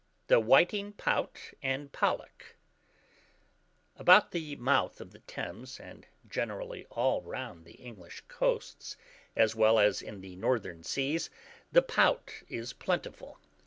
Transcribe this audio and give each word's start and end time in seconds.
THE 0.29 0.39
WHITING 0.39 0.93
POUT, 0.93 1.37
AND 1.61 1.91
POLLACK. 1.91 2.55
About 3.95 4.31
the 4.31 4.55
mouth 4.55 4.99
of 4.99 5.11
the 5.11 5.19
Thames, 5.19 5.79
and 5.79 6.07
generally 6.27 6.87
all 6.89 7.21
round 7.21 7.65
the 7.65 7.73
English 7.75 8.23
coasts, 8.27 8.97
as 9.35 9.55
well 9.55 9.77
as 9.77 10.01
in 10.01 10.21
the 10.21 10.35
northern 10.37 10.81
seas, 10.83 11.29
the 11.71 11.83
pout 11.83 12.31
is 12.47 12.73
plentiful. 12.73 13.37